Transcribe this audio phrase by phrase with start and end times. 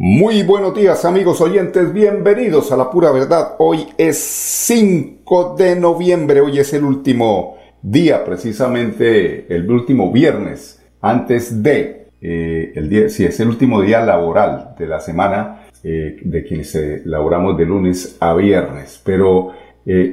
[0.00, 3.56] Muy buenos días amigos oyentes, bienvenidos a la pura verdad.
[3.58, 11.64] Hoy es 5 de noviembre, hoy es el último día, precisamente el último viernes, antes
[11.64, 16.44] de, eh, el día, sí, es el último día laboral de la semana, eh, de
[16.44, 19.50] quienes eh, laboramos de lunes a viernes, pero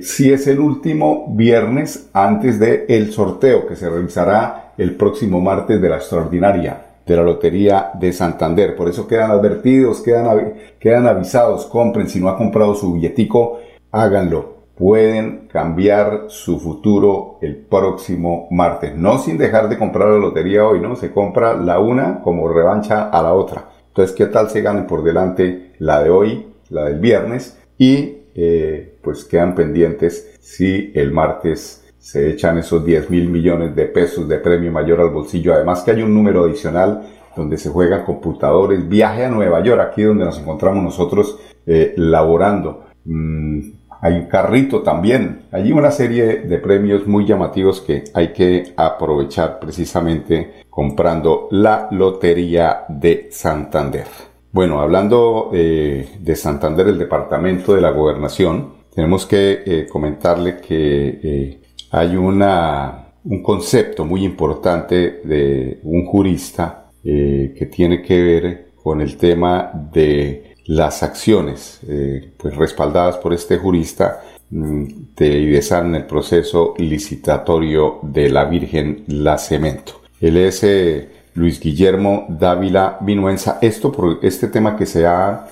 [0.02, 5.80] sí es el último viernes antes del el sorteo que se realizará el próximo martes
[5.80, 8.76] de la extraordinaria de la Lotería de Santander.
[8.76, 13.60] Por eso quedan advertidos, quedan, quedan avisados, compren, si no ha comprado su billetico,
[13.92, 14.56] háganlo.
[14.76, 18.94] Pueden cambiar su futuro el próximo martes.
[18.96, 20.98] No sin dejar de comprar la lotería hoy, ¿no?
[20.98, 23.70] Se compra la una como revancha a la otra.
[23.88, 27.58] Entonces, ¿qué tal se gane por delante la de hoy, la del viernes?
[27.78, 33.86] Y eh, pues quedan pendientes si el martes se echan esos 10 mil millones de
[33.86, 35.56] pesos de premio mayor al bolsillo.
[35.56, 37.02] Además que hay un número adicional
[37.36, 42.86] donde se juegan computadores, viaje a Nueva York, aquí donde nos encontramos nosotros eh, laborando.
[43.06, 43.60] Mm,
[44.02, 45.48] hay un carrito también.
[45.52, 52.86] Hay una serie de premios muy llamativos que hay que aprovechar precisamente comprando la Lotería
[52.88, 54.06] de Santander.
[54.52, 61.65] Bueno, hablando eh, de Santander, el departamento de la gobernación, tenemos que eh, comentarle que
[61.92, 69.02] hay una, un concepto muy importante de un jurista eh, que tiene que ver con
[69.02, 74.86] el tema de las acciones eh, pues respaldadas por este jurista mm,
[75.16, 80.02] de IDESAN en el proceso licitatorio de la Virgen La Cemento.
[80.20, 83.60] Él es eh, Luis Guillermo Dávila Vinuenza.
[83.62, 85.48] Esto por este tema que se ha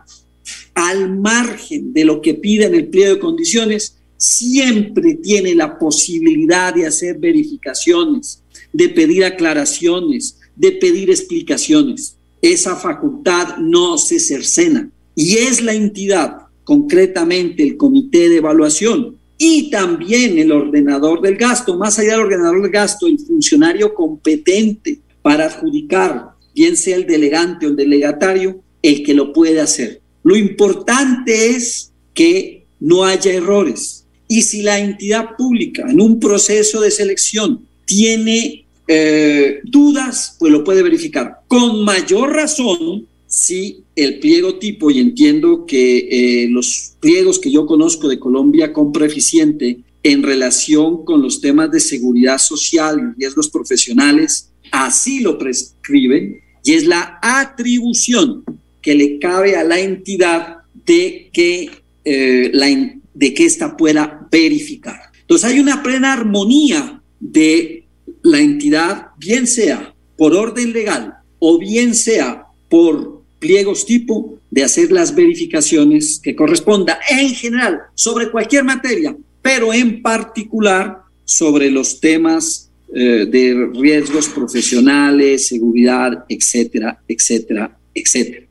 [0.73, 6.73] al margen de lo que pide en el pliego de condiciones, siempre tiene la posibilidad
[6.73, 12.15] de hacer verificaciones, de pedir aclaraciones, de pedir explicaciones.
[12.41, 14.89] Esa facultad no se cercena
[15.19, 21.77] y es la entidad concretamente el comité de evaluación y también el ordenador del gasto,
[21.77, 27.65] más allá del ordenador del gasto, el funcionario competente para adjudicar, bien sea el delegante
[27.65, 29.99] o el delegatario, el que lo puede hacer.
[30.23, 34.05] Lo importante es que no haya errores.
[34.29, 40.63] Y si la entidad pública en un proceso de selección tiene eh, dudas, pues lo
[40.63, 41.41] puede verificar.
[41.49, 45.99] Con mayor razón si el pliego tipo, y entiendo que
[46.43, 51.69] eh, los pliegos que yo conozco de Colombia compra eficiente en relación con los temas
[51.69, 58.43] de seguridad social y riesgos profesionales, así lo prescriben, y es la atribución
[58.81, 61.69] que le cabe a la entidad de que,
[62.05, 62.67] eh, la,
[63.13, 64.99] de que ésta pueda verificar.
[65.21, 67.85] Entonces hay una plena armonía de
[68.23, 74.91] la entidad, bien sea por orden legal o bien sea por pliegos tipo de hacer
[74.91, 82.69] las verificaciones que corresponda en general sobre cualquier materia, pero en particular sobre los temas
[82.93, 88.45] eh, de riesgos profesionales, seguridad, etcétera, etcétera, etcétera.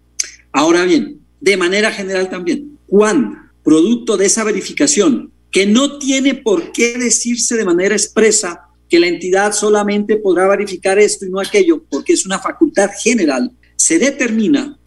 [0.53, 6.73] Ahora bien, de manera general también, cuando producto de esa verificación, que no tiene por
[6.73, 11.85] qué decirse de manera expresa que la entidad solamente podrá verificar esto y no aquello,
[11.91, 14.78] porque es una facultad general, se determina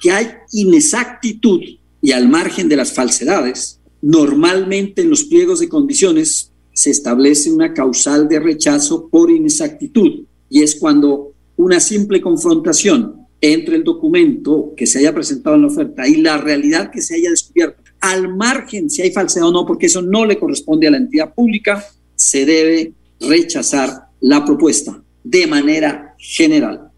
[0.00, 1.60] que hay inexactitud
[2.02, 7.74] y al margen de las falsedades, normalmente en los pliegos de condiciones se establece una
[7.74, 14.86] causal de rechazo por inexactitud y es cuando una simple confrontación entre el documento que
[14.86, 18.88] se haya presentado en la oferta y la realidad que se haya descubierto, al margen
[18.88, 21.84] si hay falsedad o no, porque eso no le corresponde a la entidad pública,
[22.16, 26.90] se debe rechazar la propuesta de manera general.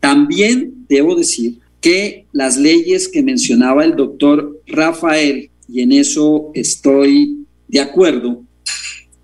[0.00, 7.44] También debo decir que las leyes que mencionaba el doctor Rafael, y en eso estoy
[7.68, 8.42] de acuerdo,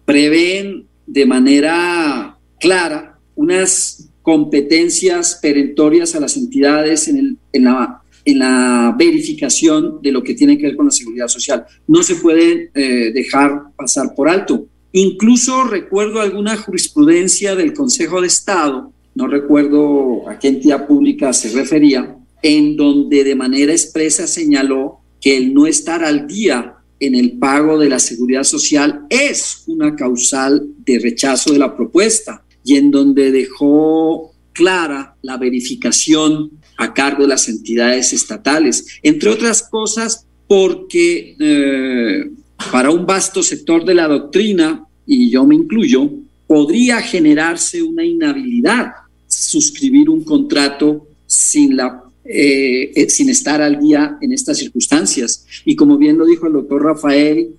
[0.05, 10.23] prevén de manera clara unas competencias perentorias a las entidades en, la, verificación de lo
[10.23, 11.65] que tiene que ver con la seguridad social.
[11.89, 14.67] No se puede eh, dejar pasar por alto.
[14.93, 21.49] Incluso recuerdo alguna jurisprudencia del Consejo de Estado, no recuerdo a qué entidad pública se
[21.57, 27.33] refería, en donde de manera expresa señaló que el no estar al día en el
[27.33, 32.91] pago de la seguridad social es una causal de rechazo de la propuesta y en
[32.91, 41.37] donde dejó clara la verificación a cargo de las entidades estatales, entre otras cosas porque
[41.39, 42.31] eh,
[42.73, 46.11] para un vasto sector de la doctrina, y yo me incluyo,
[46.47, 48.93] podría generarse una inhabilidad
[49.31, 55.47] suscribir un contrato sin, la, eh, eh, sin estar al día en estas circunstancias.
[55.65, 57.55] Y como bien lo dijo el doctor Rafael,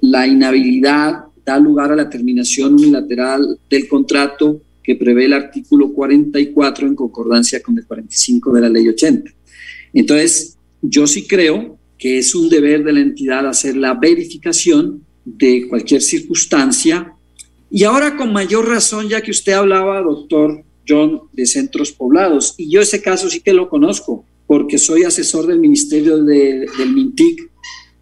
[0.00, 6.86] la inhabilidad da lugar a la terminación unilateral del contrato que prevé el artículo 44
[6.86, 9.30] en concordancia con el 45 de la ley 80.
[9.92, 15.66] Entonces, yo sí creo que es un deber de la entidad hacer la verificación de
[15.68, 17.12] cualquier circunstancia.
[17.70, 20.62] Y ahora con mayor razón, ya que usted hablaba, doctor
[21.32, 25.58] De centros poblados, y yo ese caso sí que lo conozco, porque soy asesor del
[25.58, 27.50] Ministerio de, del MINTIC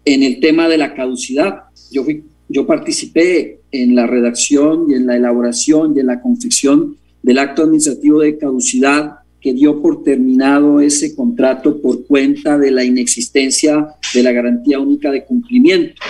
[0.05, 1.63] en el tema de la caducidad.
[1.91, 6.97] Yo fui yo participé en la redacción y en la elaboración y en la confección
[7.23, 12.83] del acto administrativo de caducidad que dio por terminado ese contrato por cuenta de la
[12.83, 16.01] inexistencia de la garantía única de cumplimiento.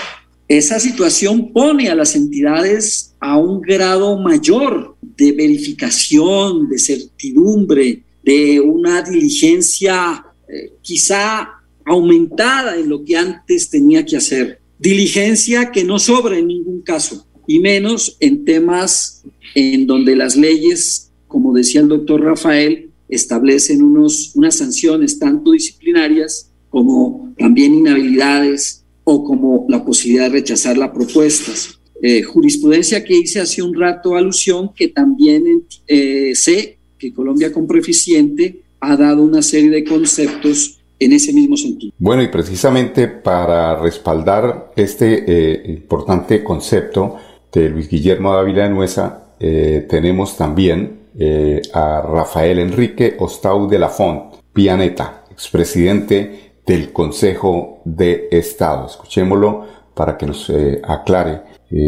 [0.48, 8.60] Esa situación pone a las entidades a un grado mayor de verificación, de certidumbre, de
[8.60, 11.50] una diligencia eh, quizá
[11.84, 14.60] aumentada en lo que antes tenía que hacer.
[14.78, 19.24] Diligencia que no sobra en ningún caso, y menos en temas
[19.56, 26.52] en donde las leyes, como decía el doctor Rafael, establecen unos, unas sanciones tanto disciplinarias
[26.70, 31.80] como también inhabilidades o como la posibilidad de rechazar las propuestas.
[32.02, 37.66] Eh, jurisprudencia que hice hace un rato alusión, que también eh, sé que Colombia con
[37.66, 41.94] Proeficiente ha dado una serie de conceptos en ese mismo sentido.
[41.98, 47.18] Bueno, y precisamente para respaldar este eh, importante concepto
[47.52, 53.80] de Luis Guillermo Dávila de Nuesa, eh, tenemos también eh, a Rafael Enrique Ostau de
[53.80, 58.88] la Font, Pianeta, expresidente del Consejo de Estado.
[58.88, 60.52] Escuchémoslo para que nos
[60.84, 61.42] aclare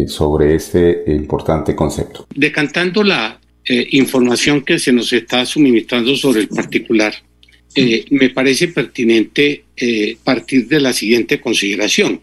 [0.08, 2.28] sobre este importante concepto.
[2.34, 3.40] Decantando la
[3.92, 7.14] información que se nos está suministrando sobre el particular,
[7.80, 12.22] eh, me parece pertinente eh, partir de la siguiente consideración.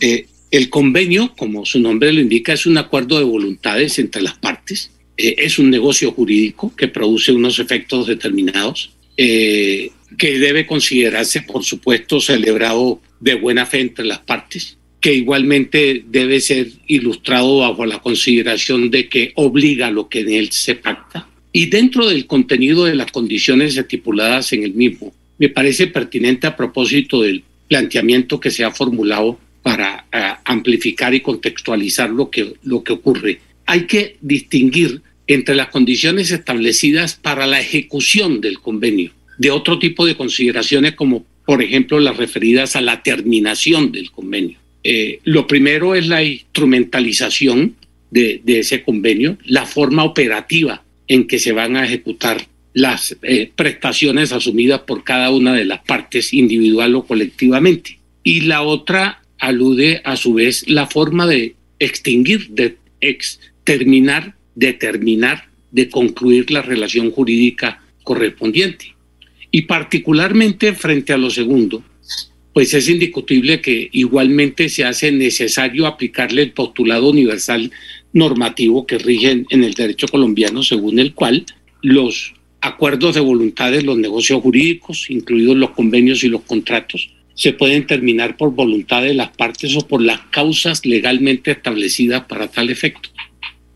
[0.00, 4.38] Eh, el convenio, como su nombre lo indica, es un acuerdo de voluntades entre las
[4.38, 4.90] partes.
[5.16, 8.94] es un negocio jurídico que produce unos efectos determinados,
[10.18, 16.40] que debe considerarse, por supuesto, celebrado de buena fe entre las partes, que igualmente debe
[16.40, 21.66] ser ilustrado bajo la consideración de que obliga lo que en él se pacta y
[21.66, 27.22] dentro del contenido de las condiciones estipuladas en el mismo, me parece pertinente a propósito
[27.22, 32.92] del planteamiento que se ha formulado para eh, amplificar y contextualizar lo que, lo que
[32.92, 33.40] ocurre.
[33.66, 40.04] Hay que distinguir entre las condiciones establecidas para la ejecución del convenio de otro tipo
[40.04, 44.58] de consideraciones como, por ejemplo, las referidas a la terminación del convenio.
[44.84, 47.74] Eh, lo primero es la instrumentalización
[48.10, 53.50] de, de ese convenio, la forma operativa en que se van a ejecutar las eh,
[53.56, 57.98] prestaciones asumidas por cada una de las partes individual o colectivamente.
[58.22, 65.48] Y la otra alude a su vez la forma de extinguir, de exterminar, de terminar,
[65.70, 68.99] de concluir la relación jurídica correspondiente.
[69.50, 71.82] Y particularmente frente a lo segundo,
[72.52, 77.70] pues es indiscutible que igualmente se hace necesario aplicarle el postulado universal
[78.12, 81.46] normativo que rige en el derecho colombiano, según el cual
[81.82, 87.86] los acuerdos de voluntades, los negocios jurídicos, incluidos los convenios y los contratos, se pueden
[87.86, 93.08] terminar por voluntad de las partes o por las causas legalmente establecidas para tal efecto.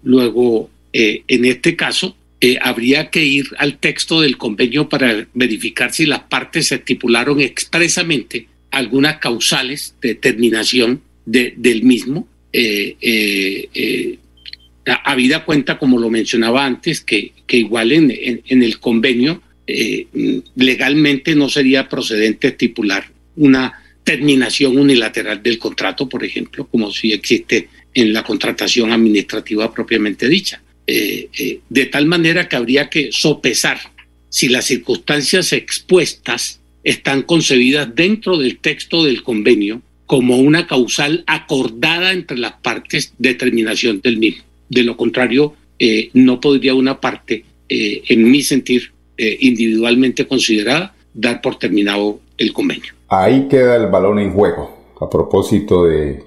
[0.02, 2.14] Luego, eh, en este caso,
[2.46, 8.48] eh, habría que ir al texto del convenio para verificar si las partes estipularon expresamente
[8.70, 12.28] algunas causales de terminación del mismo.
[12.52, 14.18] Eh,
[14.84, 19.40] habida cuenta, como lo mencionaba antes, que, que igual en, en, el convenio
[20.54, 23.72] legalmente no sería procedente estipular una
[24.04, 30.60] terminación unilateral del contrato, por ejemplo, como si existe en la contratación administrativa propiamente dicha.
[30.86, 33.78] Eh, eh, de tal manera que habría que sopesar
[34.28, 42.12] si las circunstancias expuestas están concebidas dentro del texto del convenio como una causal acordada
[42.12, 44.44] entre las partes de terminación del mismo.
[44.68, 51.58] De lo contrario, eh, no podría una parte, en mi sentir, individualmente considerada, dar por
[51.58, 52.92] terminado el convenio.
[53.08, 56.22] Ahí queda el balón en juego a propósito de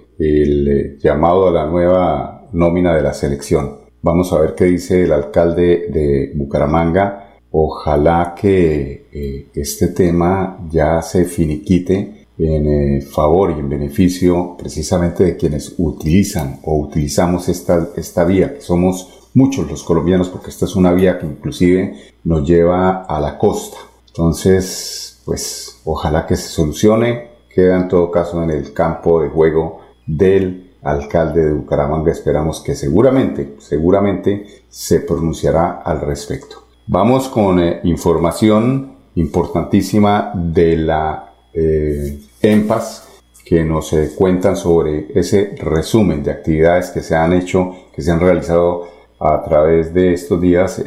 [1.02, 3.87] llamado a la nueva nómina de la selección.
[4.08, 7.42] Vamos a ver qué dice el alcalde de Bucaramanga.
[7.52, 15.26] Ojalá que eh, este tema ya se finiquite en eh, favor y en beneficio precisamente
[15.26, 20.64] de quienes utilizan o utilizamos esta, esta vía, que somos muchos los colombianos, porque esta
[20.64, 23.76] es una vía que inclusive nos lleva a la costa.
[24.08, 27.28] Entonces, pues ojalá que se solucione.
[27.54, 32.12] Queda en todo caso en el campo de juego del alcalde de Bucaramanga.
[32.12, 36.64] Esperamos que seguramente, seguramente se pronunciará al respecto.
[36.88, 43.08] Vamos con eh, información importantísima de la eh, EMPAS
[43.44, 48.12] que nos eh, cuentan sobre ese resumen de actividades que se han hecho, que se
[48.12, 48.88] han realizado
[49.20, 50.80] a través de estos días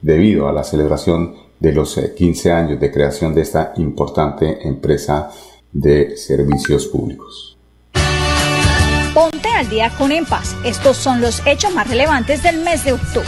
[0.00, 5.28] debido a la celebración de los 15 años de creación de esta importante empresa
[5.72, 7.57] de servicios públicos.
[9.18, 10.54] Ponte al día con En Paz.
[10.62, 13.26] Estos son los hechos más relevantes del mes de octubre.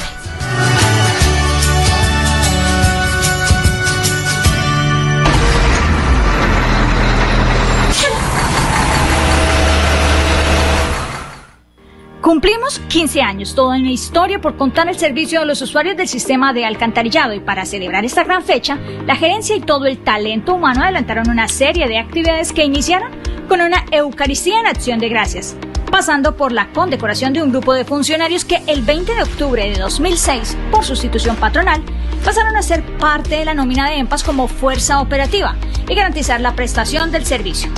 [12.20, 16.52] Cumplimos 15 años, toda una historia por contar el servicio a los usuarios del sistema
[16.52, 20.84] de alcantarillado y para celebrar esta gran fecha, la gerencia y todo el talento humano
[20.84, 23.10] adelantaron una serie de actividades que iniciaron
[23.48, 25.56] con una Eucaristía en acción de gracias,
[25.90, 29.78] pasando por la condecoración de un grupo de funcionarios que el 20 de octubre de
[29.78, 31.82] 2006, por sustitución patronal,
[32.24, 35.56] pasaron a ser parte de la nómina de EMPAS como fuerza operativa
[35.88, 37.70] y garantizar la prestación del servicio.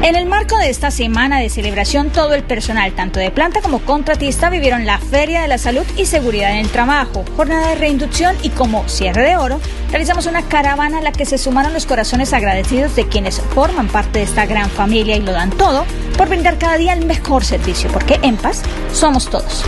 [0.00, 3.80] En el marco de esta semana de celebración, todo el personal, tanto de planta como
[3.80, 8.36] contratista, vivieron la Feria de la Salud y Seguridad en el Trabajo, jornada de reinducción
[8.42, 12.32] y como cierre de oro, realizamos una caravana a la que se sumaron los corazones
[12.32, 15.84] agradecidos de quienes forman parte de esta gran familia y lo dan todo
[16.16, 18.38] por brindar cada día el mejor servicio, porque en
[18.92, 19.64] somos todos.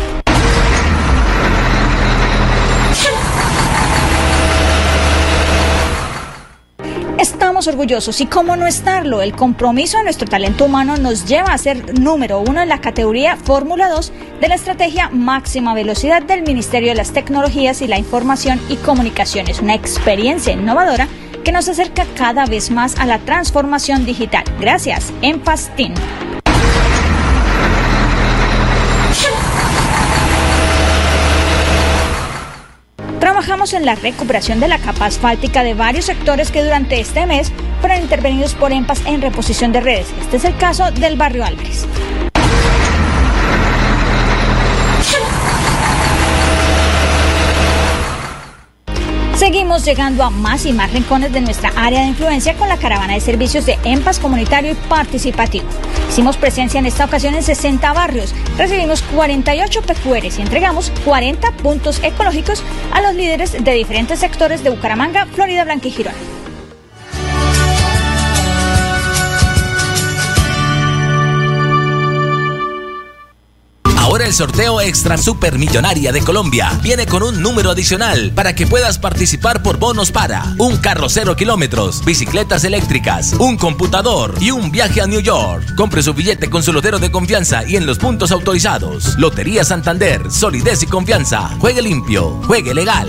[7.66, 11.98] Orgullosos y cómo no estarlo, el compromiso de nuestro talento humano nos lleva a ser
[11.98, 16.94] número uno en la categoría Fórmula 2 de la estrategia máxima velocidad del Ministerio de
[16.94, 21.06] las Tecnologías y la Información y Comunicaciones, una experiencia innovadora
[21.44, 24.44] que nos acerca cada vez más a la transformación digital.
[24.58, 25.92] Gracias, Empastin.
[33.40, 37.50] Trabajamos en la recuperación de la capa asfáltica de varios sectores que durante este mes
[37.80, 40.08] fueron intervenidos por EMPAS en reposición de redes.
[40.20, 41.86] Este es el caso del barrio Álvarez.
[49.36, 53.14] Seguimos llegando a más y más rincones de nuestra área de influencia con la caravana
[53.14, 55.64] de servicios de EMPAS comunitario y participativo.
[56.10, 62.02] Hicimos presencia en esta ocasión en 60 barrios, recibimos 48 PQRs y entregamos 40 puntos
[62.02, 66.39] ecológicos a los líderes de diferentes sectores de Bucaramanga, Florida Blanca y Girona.
[74.20, 78.98] El sorteo Extra Super Millonaria de Colombia viene con un número adicional para que puedas
[78.98, 85.00] participar por bonos para un carro cero kilómetros, bicicletas eléctricas, un computador y un viaje
[85.00, 85.74] a New York.
[85.74, 89.16] Compre su billete con su lotero de confianza y en los puntos autorizados.
[89.18, 91.56] Lotería Santander, solidez y confianza.
[91.58, 93.08] Juegue limpio, juegue legal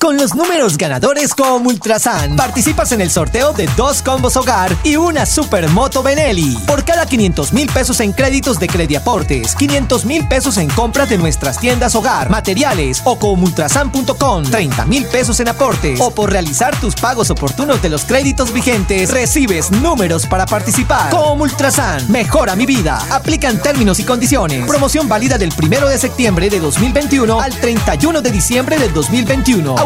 [0.00, 4.96] Con los números ganadores con Ultrasan, participas en el sorteo de dos combos hogar y
[4.96, 6.56] una supermoto Benelli.
[6.66, 11.18] Por cada 500 mil pesos en créditos de Crediaportes, 500 mil pesos en compras de
[11.18, 16.78] nuestras tiendas hogar, materiales o con ultrasan.com, 30 mil pesos en aportes o por realizar
[16.80, 21.10] tus pagos oportunos de los créditos vigentes, recibes números para participar.
[21.10, 23.02] Con Ultrasan, mejora mi vida.
[23.10, 24.66] Aplican términos y condiciones.
[24.66, 29.85] Promoción válida del 1 de septiembre de 2021 al 31 de diciembre del 2021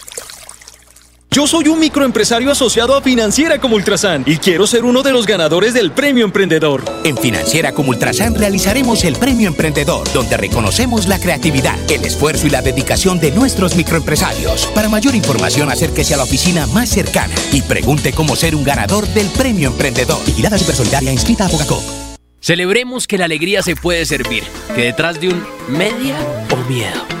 [1.33, 5.25] Yo soy un microempresario asociado a Financiera como Ultrasan y quiero ser uno de los
[5.25, 6.83] ganadores del Premio Emprendedor.
[7.05, 12.49] En Financiera como Ultrasan realizaremos el Premio Emprendedor, donde reconocemos la creatividad, el esfuerzo y
[12.49, 14.65] la dedicación de nuestros microempresarios.
[14.75, 19.07] Para mayor información, acérquese a la oficina más cercana y pregunte cómo ser un ganador
[19.07, 20.19] del Premio Emprendedor.
[20.25, 21.81] Vigilada Supersolidaria inscrita a Bogacop.
[22.41, 24.43] Celebremos que la alegría se puede servir,
[24.75, 26.17] que detrás de un media
[26.51, 27.20] o miedo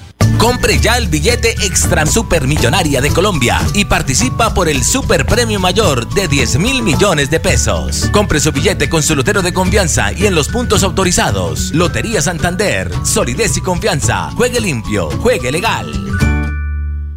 [0.37, 6.07] Compre ya el billete Extra Supermillonaria de Colombia y participa por el Super Premio Mayor
[6.13, 8.09] de 10 mil millones de pesos.
[8.11, 11.71] Compre su billete con su lotero de confianza y en los puntos autorizados.
[11.73, 14.31] Lotería Santander, solidez y confianza.
[14.31, 15.91] Juegue limpio, juegue legal.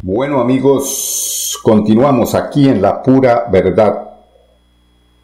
[0.03, 4.11] Bueno amigos, continuamos aquí en la pura verdad.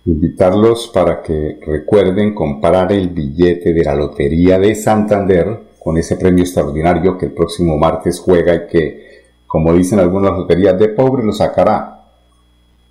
[0.06, 6.44] Invitarlos para que recuerden comprar el billete de la Lotería de Santander con ese premio
[6.44, 11.34] extraordinario que el próximo martes juega y que, como dicen algunas loterías de pobre, lo
[11.34, 12.06] sacará.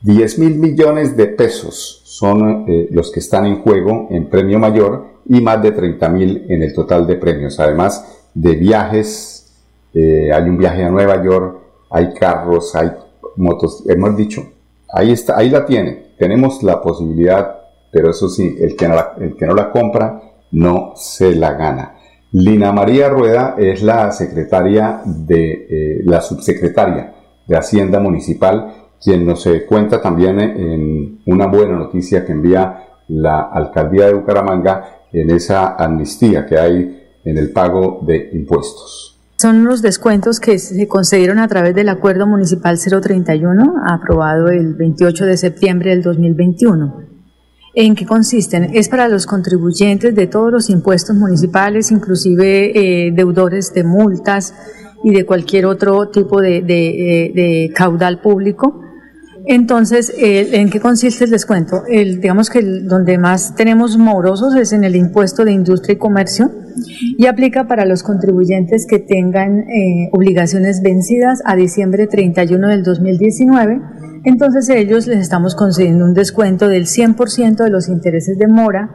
[0.02, 5.06] 10 mil millones de pesos son eh, los que están en juego en premio mayor
[5.26, 7.60] y más de 30 mil en el total de premios.
[7.60, 9.54] Además de viajes,
[9.94, 11.58] eh, hay un viaje a Nueva York,
[11.90, 12.90] hay carros, hay
[13.36, 14.42] motos, hemos dicho,
[14.92, 16.14] ahí está, ahí la tiene.
[16.18, 17.56] Tenemos la posibilidad,
[17.92, 18.86] pero eso sí, el que
[19.20, 21.99] el que no la compra no se la gana.
[22.32, 27.12] Lina María Rueda es la secretaria de eh, la subsecretaria
[27.46, 33.50] de Hacienda Municipal, quien nos eh, cuenta también en una buena noticia que envía la
[33.52, 39.18] alcaldía de Bucaramanga en esa amnistía que hay en el pago de impuestos.
[39.38, 45.26] Son los descuentos que se concedieron a través del Acuerdo Municipal 031, aprobado el 28
[45.26, 47.09] de septiembre del 2021.
[47.72, 48.70] ¿En qué consisten?
[48.74, 54.54] Es para los contribuyentes de todos los impuestos municipales, inclusive eh, deudores de multas
[55.04, 58.89] y de cualquier otro tipo de, eh, caudal público.
[59.52, 61.82] Entonces, ¿en qué consiste el descuento?
[61.88, 66.52] El, digamos que donde más tenemos morosos es en el impuesto de industria y comercio
[67.18, 73.80] y aplica para los contribuyentes que tengan eh, obligaciones vencidas a diciembre 31 del 2019
[74.24, 78.90] entonces ellos les estamos concediendo un descuento del 100% de los intereses de mora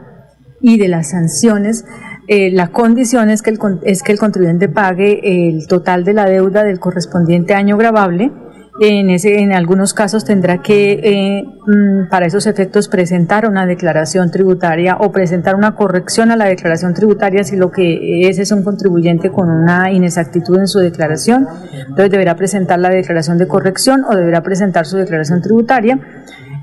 [0.60, 1.84] y de las sanciones.
[2.28, 6.26] Eh, la condición es que, el, es que el contribuyente pague el total de la
[6.26, 8.32] deuda del correspondiente año grabable
[8.78, 14.30] En, ese, en algunos casos tendrá que, eh, mm, para esos efectos, presentar una declaración
[14.30, 18.62] tributaria o presentar una corrección a la declaración tributaria si lo que es es un
[18.62, 21.48] contribuyente con una inexactitud en su declaración.
[21.72, 25.98] Entonces deberá presentar la declaración de corrección o deberá presentar su declaración tributaria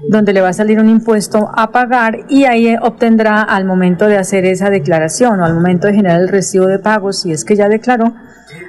[0.07, 4.17] donde le va a salir un impuesto a pagar y ahí obtendrá al momento de
[4.17, 7.55] hacer esa declaración o al momento de generar el recibo de pago, si es que
[7.55, 8.13] ya declaró,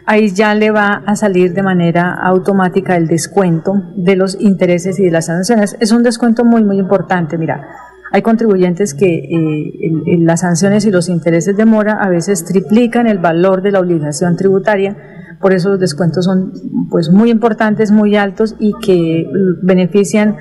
[0.07, 5.05] ahí ya le va a salir de manera automática el descuento de los intereses y
[5.05, 5.77] de las sanciones.
[5.81, 7.69] Es un descuento muy, muy importante, mira.
[8.13, 13.19] Hay contribuyentes que eh, las sanciones y los intereses de mora a veces triplican el
[13.19, 14.97] valor de la obligación tributaria,
[15.41, 16.53] por eso los descuentos son
[16.91, 19.27] pues muy importantes, muy altos y que
[19.63, 20.37] benefician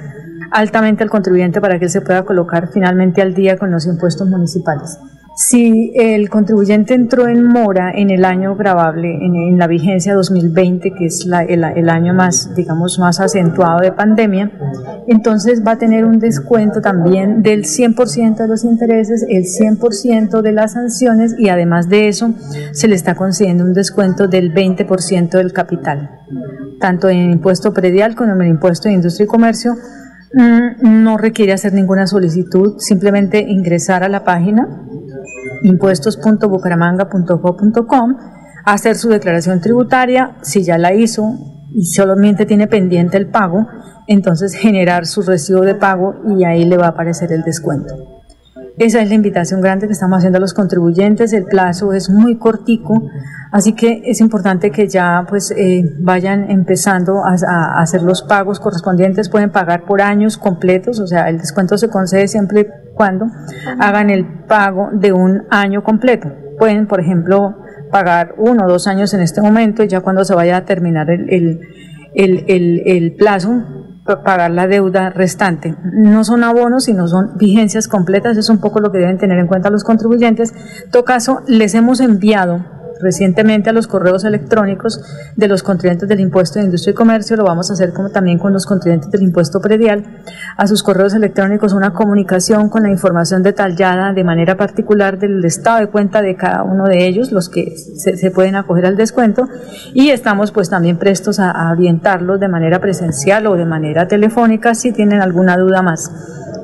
[0.51, 4.27] altamente al contribuyente para que él se pueda colocar finalmente al día con los impuestos
[4.29, 4.99] municipales.
[5.35, 11.05] Si el contribuyente entró en mora en el año grabable, en, la vigencia 2020, que
[11.05, 14.51] es el, año más, digamos, más acentuado de pandemia,
[15.07, 20.51] entonces va a tener un descuento también del 100% de los intereses, el 100% de
[20.51, 22.31] las sanciones y además de eso
[22.71, 26.11] se le está concediendo un descuento del 20% del capital,
[26.79, 29.75] tanto en el impuesto predial como en el impuesto de industria y comercio.
[30.35, 34.67] Mm, no requiere hacer ninguna solicitud, simplemente ingresar a la página
[35.63, 38.17] impuestos.bucaramanga.gov.com,
[38.65, 41.23] hacer su declaración tributaria, si ya la hizo
[41.73, 43.65] y solamente tiene pendiente el pago,
[44.07, 48.12] entonces generar su recibo de pago y ahí le va a aparecer el descuento.
[48.77, 51.31] Esa es la invitación grande que estamos haciendo a los contribuyentes.
[51.33, 53.03] El plazo es muy cortico,
[53.51, 59.29] así que es importante que ya pues eh, vayan empezando a, hacer los pagos correspondientes.
[59.29, 63.27] Pueden pagar por años completos, o sea, el descuento se concede siempre cuando
[63.79, 66.31] hagan el pago de un año completo.
[66.57, 67.55] Pueden, por ejemplo,
[67.91, 71.11] pagar uno o dos años en este momento y ya cuando se vaya a terminar
[71.11, 75.75] el, el, el, el plazo pagar la deuda restante.
[75.83, 78.37] No son abonos, sino son vigencias completas.
[78.37, 80.53] Es un poco lo que deben tener en cuenta los contribuyentes.
[80.85, 85.01] En todo caso, les hemos enviado recientemente a los correos electrónicos
[85.35, 88.39] de los contribuyentes del impuesto de industria y comercio, lo vamos a hacer como también
[88.39, 90.23] con los contribuyentes del impuesto predial,
[90.57, 95.79] a sus correos electrónicos una comunicación con la información detallada de manera particular del estado
[95.79, 99.47] de cuenta de cada uno de ellos, los que se, pueden acoger al descuento,
[99.93, 104.73] y estamos pues también prestos a, a orientarlos de manera presencial o de manera telefónica
[104.73, 106.11] si tienen alguna duda más.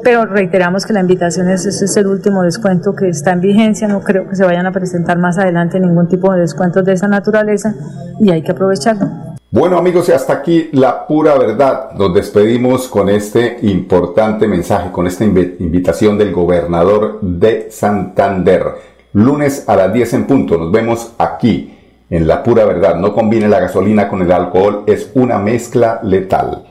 [0.04, 3.88] Pero reiteramos que la invitación es, ese es el último descuento que está en vigencia,
[3.88, 7.08] no creo que se vayan a presentar más adelante ningún tipo de descuentos de esa
[7.08, 7.74] naturaleza
[8.20, 9.08] y hay que aprovecharlo.
[9.52, 11.92] Bueno amigos, y hasta aquí la pura verdad.
[11.98, 18.64] Nos despedimos con este importante mensaje, con esta invitación del gobernador de Santander.
[19.14, 21.76] Lunes a las 10 en punto, nos vemos aquí
[22.12, 22.98] en la pura verdad.
[22.98, 26.66] No combine la gasolina con el alcohol, es una mezcla letal.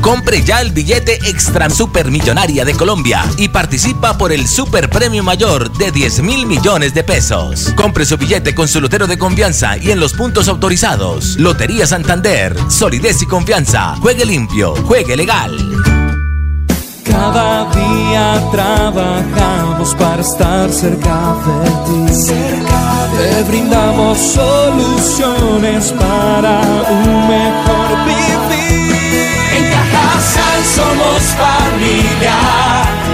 [0.00, 5.72] Compre ya el billete Extra Supermillonaria de Colombia y participa por el Super Premio Mayor
[5.78, 7.72] de 10 mil millones de pesos.
[7.76, 11.36] Compre su billete con su lotero de confianza y en los puntos autorizados.
[11.36, 13.96] Lotería Santander, solidez y confianza.
[13.96, 15.56] Juegue limpio, juegue legal.
[17.04, 22.14] Cada día trabajamos para estar cerca de ti.
[22.14, 28.55] Cerca de Te brindamos soluciones para un mejor vivir.
[29.56, 32.36] En Cajasal somos familia,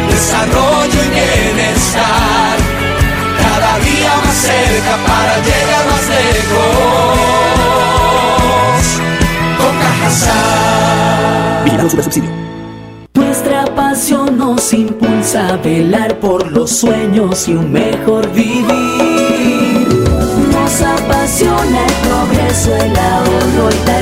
[0.09, 2.57] desarrollo y bienestar.
[3.38, 7.12] Cada día más cerca para llegar más lejos.
[9.59, 11.62] Con Cajasal.
[11.64, 12.31] Vigilando su subsidio.
[13.14, 18.66] Nuestra pasión nos impulsa a velar por los sueños y un mejor vivir.
[20.52, 24.01] Nos apasiona el progreso, el ahorro y dar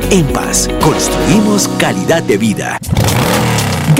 [0.11, 2.77] En Paz, construimos calidad de vida.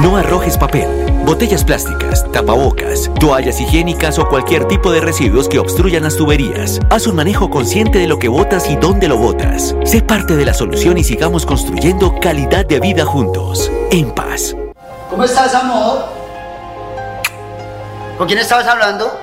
[0.00, 0.86] No arrojes papel,
[1.24, 6.78] botellas plásticas, tapabocas, toallas higiénicas o cualquier tipo de residuos que obstruyan las tuberías.
[6.88, 9.74] Haz un manejo consciente de lo que botas y dónde lo botas.
[9.84, 13.72] Sé parte de la solución y sigamos construyendo calidad de vida juntos.
[13.90, 14.54] En paz.
[15.10, 16.04] ¿Cómo estás, amor?
[18.16, 19.20] ¿Con quién estabas hablando?